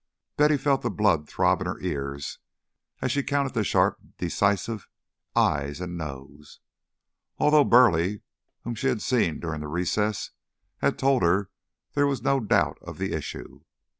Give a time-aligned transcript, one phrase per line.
[0.35, 2.39] Betty felt the blood throb in her ears
[3.03, 4.87] as she counted the sharp decisive
[5.35, 6.59] "ayes" and "nos,"
[7.37, 8.21] although Burleigh,
[8.63, 10.31] whom she had seen during the recess,
[10.79, 11.51] had told her
[11.93, 13.61] there was no doubt of the issue.